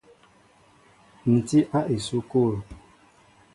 [1.35, 2.53] Ǹ tí a esukul.